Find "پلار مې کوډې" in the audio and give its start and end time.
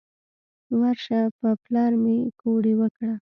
1.63-2.73